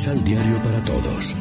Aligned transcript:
Misal 0.00 0.24
Diario 0.24 0.56
para 0.62 0.82
Todos. 0.82 1.36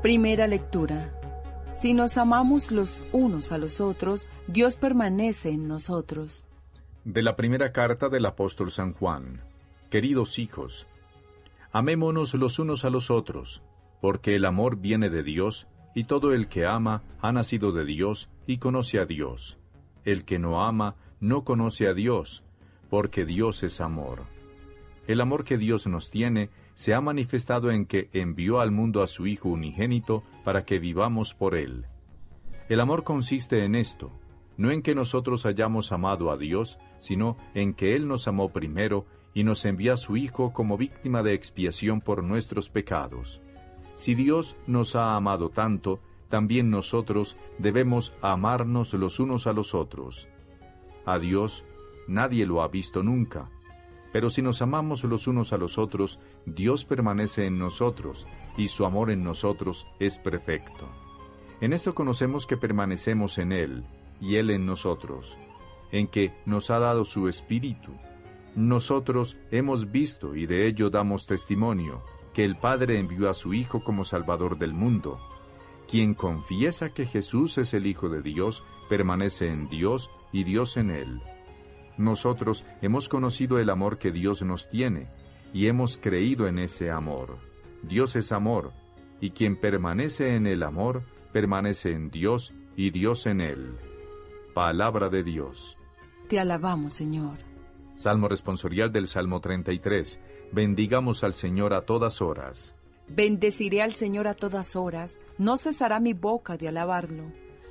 Primera 0.00 0.46
lectura. 0.46 1.12
Si 1.76 1.92
nos 1.92 2.16
amamos 2.16 2.70
los 2.70 3.04
unos 3.12 3.52
a 3.52 3.58
los 3.58 3.82
otros, 3.82 4.26
Dios 4.46 4.76
permanece 4.76 5.50
en 5.50 5.68
nosotros. 5.68 6.46
De 7.04 7.20
la 7.20 7.36
primera 7.36 7.72
carta 7.72 8.08
del 8.08 8.24
apóstol 8.24 8.70
San 8.70 8.94
Juan. 8.94 9.42
Queridos 9.90 10.38
hijos, 10.38 10.86
amémonos 11.72 12.32
los 12.32 12.58
unos 12.58 12.86
a 12.86 12.88
los 12.88 13.10
otros, 13.10 13.60
porque 14.00 14.34
el 14.34 14.46
amor 14.46 14.76
viene 14.76 15.10
de 15.10 15.22
Dios, 15.22 15.66
y 15.94 16.04
todo 16.04 16.32
el 16.32 16.48
que 16.48 16.66
ama 16.66 17.02
ha 17.20 17.32
nacido 17.32 17.72
de 17.72 17.84
Dios 17.84 18.30
y 18.46 18.58
conoce 18.58 18.98
a 18.98 19.06
Dios. 19.06 19.58
El 20.04 20.24
que 20.24 20.38
no 20.38 20.64
ama 20.64 20.96
no 21.20 21.44
conoce 21.44 21.86
a 21.86 21.94
Dios, 21.94 22.44
porque 22.90 23.24
Dios 23.24 23.62
es 23.62 23.80
amor. 23.80 24.20
El 25.06 25.20
amor 25.20 25.44
que 25.44 25.58
Dios 25.58 25.86
nos 25.86 26.10
tiene 26.10 26.50
se 26.74 26.94
ha 26.94 27.00
manifestado 27.00 27.70
en 27.70 27.86
que 27.86 28.08
envió 28.12 28.60
al 28.60 28.70
mundo 28.70 29.02
a 29.02 29.06
su 29.06 29.26
Hijo 29.26 29.48
unigénito 29.48 30.22
para 30.44 30.64
que 30.64 30.78
vivamos 30.78 31.34
por 31.34 31.54
Él. 31.54 31.86
El 32.68 32.80
amor 32.80 33.04
consiste 33.04 33.64
en 33.64 33.74
esto, 33.74 34.10
no 34.56 34.70
en 34.70 34.82
que 34.82 34.94
nosotros 34.94 35.44
hayamos 35.46 35.92
amado 35.92 36.30
a 36.30 36.36
Dios, 36.36 36.78
sino 36.98 37.36
en 37.54 37.74
que 37.74 37.94
Él 37.94 38.08
nos 38.08 38.28
amó 38.28 38.52
primero 38.52 39.06
y 39.34 39.44
nos 39.44 39.64
envía 39.64 39.94
a 39.94 39.96
su 39.96 40.16
Hijo 40.16 40.52
como 40.52 40.76
víctima 40.76 41.22
de 41.22 41.34
expiación 41.34 42.00
por 42.00 42.22
nuestros 42.22 42.70
pecados. 42.70 43.40
Si 43.94 44.14
Dios 44.14 44.56
nos 44.66 44.96
ha 44.96 45.16
amado 45.16 45.50
tanto, 45.50 46.00
también 46.28 46.70
nosotros 46.70 47.36
debemos 47.58 48.14
amarnos 48.22 48.94
los 48.94 49.20
unos 49.20 49.46
a 49.46 49.52
los 49.52 49.74
otros. 49.74 50.28
A 51.04 51.18
Dios 51.18 51.64
nadie 52.08 52.46
lo 52.46 52.62
ha 52.62 52.68
visto 52.68 53.02
nunca. 53.02 53.50
Pero 54.12 54.28
si 54.28 54.42
nos 54.42 54.60
amamos 54.60 55.04
los 55.04 55.26
unos 55.26 55.52
a 55.52 55.56
los 55.56 55.78
otros, 55.78 56.20
Dios 56.44 56.84
permanece 56.84 57.46
en 57.46 57.58
nosotros, 57.58 58.26
y 58.56 58.68
su 58.68 58.84
amor 58.84 59.10
en 59.10 59.24
nosotros 59.24 59.86
es 59.98 60.18
perfecto. 60.18 60.88
En 61.60 61.72
esto 61.72 61.94
conocemos 61.94 62.46
que 62.46 62.56
permanecemos 62.58 63.38
en 63.38 63.52
Él, 63.52 63.84
y 64.20 64.36
Él 64.36 64.50
en 64.50 64.66
nosotros, 64.66 65.38
en 65.90 66.08
que 66.08 66.32
nos 66.44 66.70
ha 66.70 66.78
dado 66.78 67.04
su 67.04 67.28
Espíritu. 67.28 67.92
Nosotros 68.54 69.38
hemos 69.50 69.90
visto 69.90 70.36
y 70.36 70.44
de 70.46 70.66
ello 70.66 70.90
damos 70.90 71.26
testimonio, 71.26 72.02
que 72.32 72.44
el 72.44 72.56
Padre 72.56 72.98
envió 72.98 73.28
a 73.28 73.34
su 73.34 73.54
Hijo 73.54 73.82
como 73.82 74.04
Salvador 74.04 74.58
del 74.58 74.72
mundo. 74.72 75.18
Quien 75.88 76.14
confiesa 76.14 76.88
que 76.88 77.06
Jesús 77.06 77.58
es 77.58 77.74
el 77.74 77.86
Hijo 77.86 78.08
de 78.08 78.22
Dios, 78.22 78.64
permanece 78.88 79.48
en 79.48 79.68
Dios 79.68 80.10
y 80.32 80.44
Dios 80.44 80.76
en 80.76 80.90
Él. 80.90 81.20
Nosotros 81.98 82.64
hemos 82.80 83.08
conocido 83.08 83.58
el 83.58 83.70
amor 83.70 83.98
que 83.98 84.12
Dios 84.12 84.42
nos 84.42 84.68
tiene 84.70 85.08
y 85.52 85.66
hemos 85.66 85.98
creído 85.98 86.46
en 86.46 86.58
ese 86.58 86.90
amor. 86.90 87.38
Dios 87.82 88.16
es 88.16 88.32
amor, 88.32 88.72
y 89.20 89.30
quien 89.30 89.56
permanece 89.56 90.34
en 90.34 90.46
el 90.46 90.62
amor, 90.62 91.02
permanece 91.32 91.92
en 91.92 92.10
Dios 92.10 92.54
y 92.76 92.90
Dios 92.90 93.26
en 93.26 93.40
él. 93.40 93.76
Palabra 94.54 95.08
de 95.08 95.22
Dios. 95.22 95.76
Te 96.28 96.40
alabamos, 96.40 96.94
Señor. 96.94 97.51
Salmo 97.94 98.28
responsorial 98.28 98.92
del 98.92 99.06
Salmo 99.06 99.40
33. 99.40 100.20
Bendigamos 100.52 101.24
al 101.24 101.34
Señor 101.34 101.74
a 101.74 101.82
todas 101.82 102.20
horas. 102.20 102.74
Bendeciré 103.08 103.82
al 103.82 103.92
Señor 103.92 104.28
a 104.28 104.34
todas 104.34 104.76
horas, 104.76 105.18
no 105.38 105.56
cesará 105.56 106.00
mi 106.00 106.14
boca 106.14 106.56
de 106.56 106.68
alabarlo. 106.68 107.24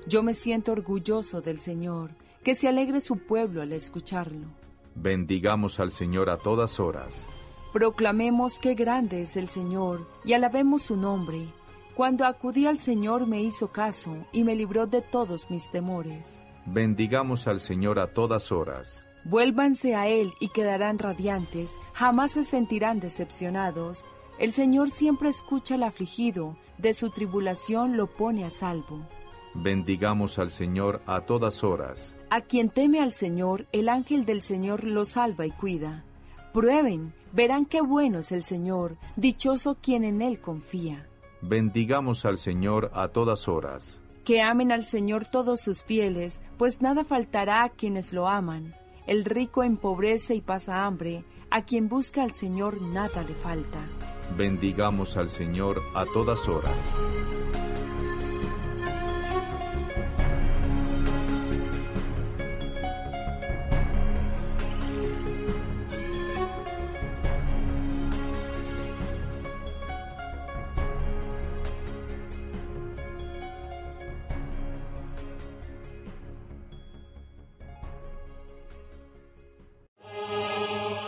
Yo 0.08 0.23
me 0.23 0.33
siento 0.33 0.71
orgulloso 0.71 1.42
del 1.42 1.59
Señor 1.59 2.11
que 2.43 2.55
se 2.55 2.67
alegre 2.67 3.02
su 3.02 3.17
pueblo 3.17 3.61
al 3.61 3.71
escucharlo. 3.71 4.48
Bendigamos 4.95 5.80
al 5.80 5.92
Señor 5.92 6.30
a 6.30 6.38
todas 6.38 6.80
horas. 6.80 7.27
Proclamemos 7.71 8.59
qué 8.59 8.73
grande 8.73 9.21
es 9.21 9.38
el 9.38 9.48
Señor 9.48 10.08
y 10.26 10.33
alabemos 10.33 10.83
su 10.83 10.98
nombre. 10.98 11.48
Cuando 11.95 12.26
acudí 12.26 12.65
al 12.65 12.80
Señor 12.80 13.27
me 13.27 13.42
hizo 13.42 13.71
caso 13.71 14.15
y 14.32 14.43
me 14.43 14.55
libró 14.55 14.88
de 14.88 15.02
todos 15.02 15.49
mis 15.49 15.71
temores. 15.71 16.38
Bendigamos 16.65 17.48
al 17.48 17.59
Señor 17.59 17.99
a 17.99 18.14
todas 18.14 18.52
horas. 18.52 19.05
Vuélvanse 19.23 19.95
a 19.95 20.08
Él 20.08 20.33
y 20.39 20.49
quedarán 20.49 20.98
radiantes, 20.98 21.77
jamás 21.93 22.32
se 22.32 22.43
sentirán 22.43 22.99
decepcionados. 22.99 24.08
El 24.39 24.52
Señor 24.52 24.89
siempre 24.89 25.30
escucha 25.30 25.76
al 25.76 25.83
afligido, 25.83 26.58
de 26.77 26.93
su 26.93 27.11
tribulación 27.11 27.98
lo 27.98 28.08
pone 28.08 28.43
a 28.43 28.49
salvo. 28.49 29.05
Bendigamos 29.54 30.39
al 30.39 30.49
Señor 30.49 31.02
a 31.05 31.21
todas 31.21 31.64
horas. 31.64 32.17
A 32.30 32.42
quien 32.42 32.70
teme 32.70 33.02
al 33.02 33.11
Señor, 33.11 33.67
el 33.71 33.89
ángel 33.89 34.26
del 34.26 34.42
Señor 34.42 34.86
lo 34.86 35.05
salva 35.05 35.45
y 35.45 35.52
cuida. 35.52 36.03
Prueben, 36.53 37.14
verán 37.33 37.65
qué 37.65 37.82
bueno 37.82 38.20
es 38.20 38.32
el 38.32 38.43
Señor, 38.43 38.98
dichoso 39.15 39.77
quien 39.82 40.03
en 40.03 40.21
Él 40.21 40.39
confía. 40.39 41.08
Bendigamos 41.42 42.26
al 42.26 42.38
Señor 42.38 42.92
a 42.93 43.09
todas 43.09 43.48
horas. 43.48 44.02
Que 44.23 44.42
amen 44.42 44.71
al 44.71 44.86
Señor 44.86 45.26
todos 45.26 45.61
sus 45.61 45.83
fieles, 45.83 46.42
pues 46.58 46.82
nada 46.82 47.03
faltará 47.03 47.64
a 47.64 47.70
quienes 47.70 48.14
lo 48.14 48.27
aman. 48.27 48.73
El 49.08 49.26
rico 49.26 49.64
empobrece 49.64 50.36
y 50.36 50.42
pasa 50.42 50.86
hambre, 50.86 51.23
a 51.50 51.64
quien 51.64 51.89
busca 51.89 52.23
al 52.23 52.34
Señor 52.34 52.82
nada 52.82 53.23
le 53.23 53.34
falta. 53.34 53.80
Bendigamos 54.38 55.17
al 55.17 55.30
Señor 55.30 55.82
a 55.94 56.06
todas 56.06 56.48
horas. 56.48 56.94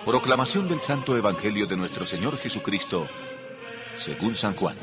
Proclamación 0.06 0.68
del 0.68 0.82
Santo 0.82 1.16
Evangelio 1.16 1.66
de 1.66 1.78
nuestro 1.78 2.06
Señor 2.06 2.38
Jesucristo, 2.38 3.08
según 3.96 4.36
San 4.36 4.54
Juan. 4.54 4.76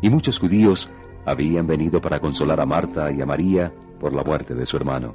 Y 0.00 0.08
muchos 0.08 0.38
judíos 0.38 0.88
habían 1.26 1.66
venido 1.66 2.00
para 2.00 2.18
consolar 2.18 2.60
a 2.60 2.66
Marta 2.66 3.12
y 3.12 3.20
a 3.20 3.26
María 3.26 3.74
por 4.00 4.14
la 4.14 4.24
muerte 4.24 4.54
de 4.54 4.64
su 4.64 4.78
hermano. 4.78 5.14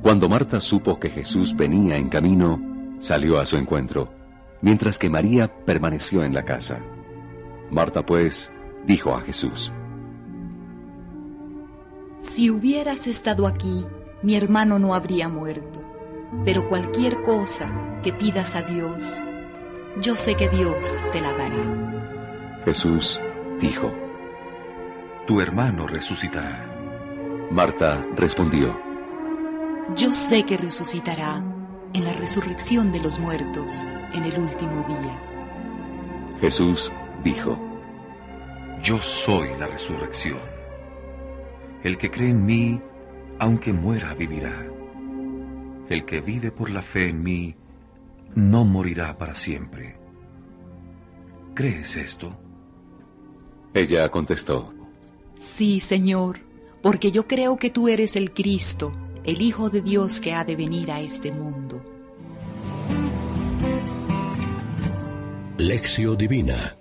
Cuando 0.00 0.28
Marta 0.28 0.60
supo 0.60 0.98
que 0.98 1.08
Jesús 1.08 1.54
venía 1.54 1.96
en 1.96 2.08
camino, 2.08 2.60
salió 2.98 3.38
a 3.38 3.46
su 3.46 3.56
encuentro, 3.56 4.12
mientras 4.60 4.98
que 4.98 5.08
María 5.08 5.64
permaneció 5.64 6.24
en 6.24 6.34
la 6.34 6.44
casa. 6.44 6.82
Marta 7.70 8.04
pues 8.04 8.50
dijo 8.86 9.14
a 9.14 9.20
Jesús, 9.20 9.72
si 12.22 12.50
hubieras 12.50 13.08
estado 13.08 13.46
aquí, 13.46 13.84
mi 14.22 14.36
hermano 14.36 14.78
no 14.78 14.94
habría 14.94 15.28
muerto. 15.28 15.80
Pero 16.44 16.68
cualquier 16.68 17.22
cosa 17.22 18.00
que 18.02 18.12
pidas 18.12 18.56
a 18.56 18.62
Dios, 18.62 19.20
yo 20.00 20.16
sé 20.16 20.34
que 20.34 20.48
Dios 20.48 21.04
te 21.12 21.20
la 21.20 21.32
dará. 21.34 22.60
Jesús 22.64 23.20
dijo, 23.60 23.92
Tu 25.26 25.40
hermano 25.40 25.86
resucitará. 25.86 26.68
Marta 27.50 28.06
respondió, 28.16 28.80
Yo 29.94 30.14
sé 30.14 30.44
que 30.44 30.56
resucitará 30.56 31.44
en 31.92 32.04
la 32.04 32.14
resurrección 32.14 32.92
de 32.92 33.00
los 33.00 33.18
muertos 33.18 33.82
en 34.14 34.24
el 34.24 34.38
último 34.38 34.86
día. 34.86 35.20
Jesús 36.40 36.90
dijo, 37.22 37.58
Yo 38.80 39.02
soy 39.02 39.50
la 39.58 39.66
resurrección 39.66 40.51
el 41.84 41.98
que 41.98 42.10
cree 42.10 42.30
en 42.30 42.44
mí, 42.44 42.80
aunque 43.38 43.72
muera, 43.72 44.14
vivirá. 44.14 44.66
El 45.88 46.04
que 46.04 46.20
vive 46.20 46.50
por 46.50 46.70
la 46.70 46.82
fe 46.82 47.08
en 47.08 47.22
mí, 47.22 47.54
no 48.34 48.64
morirá 48.64 49.16
para 49.18 49.34
siempre. 49.34 49.96
¿Crees 51.54 51.96
esto? 51.96 52.38
Ella 53.74 54.08
contestó, 54.10 54.72
Sí, 55.34 55.80
Señor, 55.80 56.38
porque 56.82 57.10
yo 57.10 57.26
creo 57.26 57.56
que 57.56 57.70
tú 57.70 57.88
eres 57.88 58.16
el 58.16 58.32
Cristo, 58.32 58.92
el 59.24 59.42
Hijo 59.42 59.70
de 59.70 59.80
Dios 59.80 60.20
que 60.20 60.34
ha 60.34 60.44
de 60.44 60.56
venir 60.56 60.90
a 60.90 61.00
este 61.00 61.32
mundo. 61.32 61.82
Lección 65.58 66.16
Divina 66.16 66.76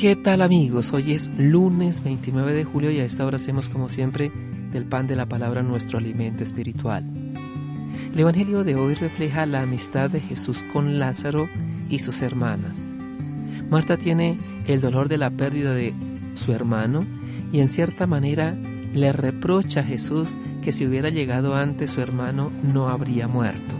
¿Qué 0.00 0.14
tal 0.14 0.42
amigos? 0.42 0.92
Hoy 0.92 1.10
es 1.10 1.28
lunes 1.36 2.04
29 2.04 2.52
de 2.52 2.62
julio 2.62 2.92
y 2.92 3.00
a 3.00 3.04
esta 3.04 3.26
hora 3.26 3.34
hacemos 3.34 3.68
como 3.68 3.88
siempre 3.88 4.30
del 4.70 4.84
pan 4.84 5.08
de 5.08 5.16
la 5.16 5.26
palabra 5.26 5.64
nuestro 5.64 5.98
alimento 5.98 6.44
espiritual. 6.44 7.04
El 8.12 8.20
Evangelio 8.20 8.62
de 8.62 8.76
hoy 8.76 8.94
refleja 8.94 9.44
la 9.44 9.62
amistad 9.62 10.08
de 10.08 10.20
Jesús 10.20 10.64
con 10.72 11.00
Lázaro 11.00 11.48
y 11.88 11.98
sus 11.98 12.22
hermanas. 12.22 12.88
Marta 13.70 13.96
tiene 13.96 14.38
el 14.68 14.80
dolor 14.80 15.08
de 15.08 15.18
la 15.18 15.30
pérdida 15.30 15.74
de 15.74 15.92
su 16.34 16.52
hermano 16.52 17.04
y 17.50 17.58
en 17.58 17.68
cierta 17.68 18.06
manera 18.06 18.56
le 18.94 19.10
reprocha 19.10 19.80
a 19.80 19.84
Jesús 19.84 20.38
que 20.62 20.70
si 20.70 20.86
hubiera 20.86 21.10
llegado 21.10 21.56
antes 21.56 21.90
su 21.90 22.00
hermano 22.00 22.52
no 22.62 22.88
habría 22.88 23.26
muerto. 23.26 23.74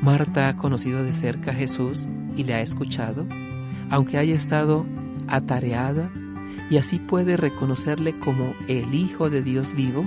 Marta 0.00 0.48
ha 0.48 0.56
conocido 0.56 1.04
de 1.04 1.12
cerca 1.12 1.50
a 1.50 1.54
Jesús 1.54 2.08
y 2.34 2.44
le 2.44 2.54
ha 2.54 2.62
escuchado, 2.62 3.26
aunque 3.90 4.18
haya 4.18 4.34
estado 4.34 4.86
atareada, 5.28 6.10
y 6.70 6.78
así 6.78 6.98
puede 6.98 7.36
reconocerle 7.36 8.18
como 8.18 8.54
el 8.68 8.94
Hijo 8.94 9.30
de 9.30 9.42
Dios 9.42 9.74
vivo, 9.74 10.04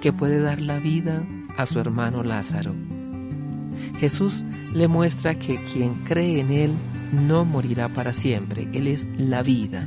que 0.00 0.12
puede 0.12 0.40
dar 0.40 0.60
la 0.60 0.78
vida 0.78 1.24
a 1.56 1.66
su 1.66 1.78
hermano 1.78 2.22
Lázaro. 2.22 2.74
Jesús 3.98 4.44
le 4.72 4.88
muestra 4.88 5.38
que 5.38 5.56
quien 5.72 5.94
cree 6.04 6.40
en 6.40 6.50
Él 6.50 6.72
no 7.12 7.44
morirá 7.44 7.88
para 7.88 8.12
siempre, 8.12 8.68
Él 8.72 8.86
es 8.86 9.08
la 9.16 9.42
vida. 9.42 9.86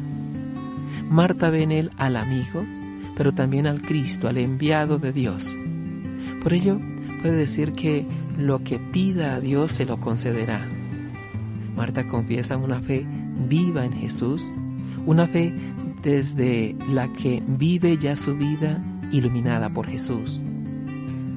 Marta 1.10 1.50
ve 1.50 1.64
en 1.64 1.72
Él 1.72 1.92
al 1.98 2.18
amigo, 2.18 2.66
pero 3.16 3.34
también 3.34 3.68
al 3.68 3.82
Cristo, 3.82 4.28
al 4.28 4.38
enviado 4.38 5.00
de 5.00 5.14
Dios. 5.14 5.56
Por 6.42 6.54
ello, 6.54 6.80
puede 7.22 7.36
decir 7.36 7.72
que 7.72 8.06
lo 8.38 8.64
que 8.64 8.80
pida 8.80 9.36
a 9.36 9.40
Dios 9.40 9.72
se 9.72 9.86
lo 9.86 10.00
concederá. 10.00 10.68
Marta 11.76 12.08
confiesa 12.08 12.58
una 12.58 12.80
fe 12.80 13.06
viva 13.50 13.86
en 13.86 13.94
Jesús, 13.94 14.50
una 15.06 15.28
fe 15.28 15.54
desde 16.04 16.76
la 16.90 17.12
que 17.14 17.42
vive 17.46 17.98
ya 17.98 18.16
su 18.16 18.36
vida 18.36 18.82
iluminada 19.12 19.70
por 19.70 19.88
Jesús. 19.88 20.42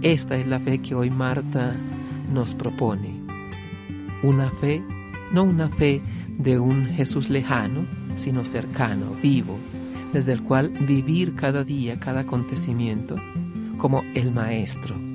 Esta 0.03 0.37
es 0.37 0.47
la 0.47 0.61
fe 0.61 0.79
que 0.81 0.95
hoy 0.95 1.11
Marta 1.11 1.75
nos 2.33 2.55
propone. 2.55 3.15
Una 4.23 4.51
fe, 4.51 4.83
no 5.33 5.45
una 5.45 5.69
fe 5.69 6.03
de 6.39 6.59
un 6.59 6.87
Jesús 6.87 7.31
lejano, 7.31 7.87
sino 8.15 8.45
cercano, 8.45 9.13
vivo, 9.23 9.59
desde 10.13 10.33
el 10.33 10.43
cual 10.43 10.71
vivir 10.71 11.35
cada 11.35 11.65
día, 11.65 11.99
cada 11.99 12.21
acontecimiento, 12.21 13.17
como 13.79 14.05
el 14.15 14.33
Maestro. 14.33 15.06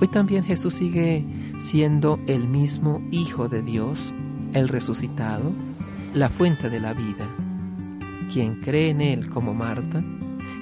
Hoy 0.00 0.08
también 0.08 0.44
Jesús 0.44 0.74
sigue 0.74 1.26
siendo 1.58 2.18
el 2.26 2.48
mismo 2.48 3.02
Hijo 3.10 3.48
de 3.48 3.62
Dios, 3.62 4.14
el 4.54 4.68
resucitado, 4.68 5.52
la 6.14 6.30
fuente 6.30 6.70
de 6.70 6.80
la 6.80 6.94
vida. 6.94 7.28
Quien 8.32 8.62
cree 8.62 8.88
en 8.88 9.02
Él 9.02 9.28
como 9.28 9.52
Marta, 9.52 10.02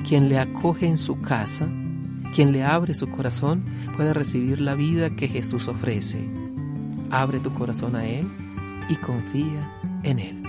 quien 0.07 0.29
le 0.29 0.39
acoge 0.39 0.89
en 0.89 0.99
su 0.99 1.21
casa, 1.21 1.69
quien 2.35 2.51
le 2.51 2.65
abre 2.65 2.95
su 2.95 3.09
corazón, 3.09 3.65
puede 3.97 4.13
recibir 4.13 4.61
la 4.61 4.75
vida 4.75 5.11
que 5.11 5.29
Jesús 5.29 5.69
ofrece. 5.69 6.19
Abre 7.11 7.39
tu 7.39 7.55
corazón 7.55 7.95
a 7.95 8.07
Él 8.07 8.27
y 8.89 8.97
confía 8.97 9.73
en 10.03 10.19
Él. 10.19 10.43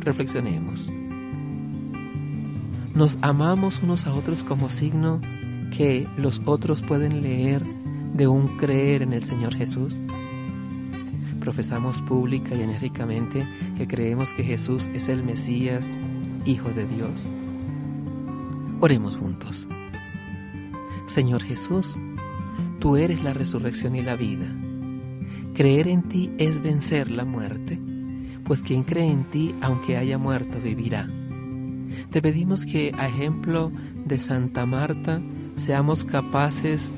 Reflexionemos. 0.00 0.92
Nos 2.92 3.18
amamos 3.22 3.80
unos 3.84 4.06
a 4.08 4.14
otros 4.14 4.42
como 4.42 4.68
signo 4.68 5.20
que 5.76 6.06
los 6.16 6.42
otros 6.44 6.82
pueden 6.82 7.22
leer 7.22 7.64
de 8.14 8.28
un 8.28 8.58
creer 8.58 9.02
en 9.02 9.12
el 9.12 9.22
Señor 9.22 9.54
Jesús? 9.54 9.98
Profesamos 11.40 12.00
pública 12.02 12.54
y 12.54 12.60
enérgicamente 12.60 13.44
que 13.76 13.88
creemos 13.88 14.32
que 14.32 14.44
Jesús 14.44 14.88
es 14.94 15.08
el 15.08 15.24
Mesías, 15.24 15.96
Hijo 16.44 16.70
de 16.70 16.86
Dios. 16.86 17.26
Oremos 18.80 19.16
juntos. 19.16 19.68
Señor 21.06 21.42
Jesús, 21.42 22.00
tú 22.80 22.96
eres 22.96 23.22
la 23.22 23.32
resurrección 23.32 23.94
y 23.94 24.02
la 24.02 24.16
vida. 24.16 24.46
Creer 25.54 25.88
en 25.88 26.02
ti 26.02 26.32
es 26.38 26.62
vencer 26.62 27.10
la 27.10 27.24
muerte, 27.24 27.78
pues 28.44 28.62
quien 28.62 28.82
cree 28.82 29.10
en 29.10 29.24
ti, 29.24 29.54
aunque 29.60 29.96
haya 29.96 30.18
muerto, 30.18 30.58
vivirá. 30.62 31.08
Te 32.10 32.20
pedimos 32.20 32.64
que, 32.64 32.92
a 32.98 33.06
ejemplo 33.06 33.70
de 34.04 34.18
Santa 34.18 34.66
Marta, 34.66 35.22
seamos 35.56 36.04
capaces 36.04 36.92